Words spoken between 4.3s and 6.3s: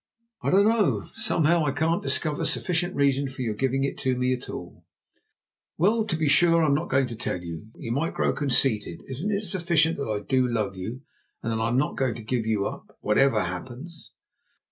at all." "Well, be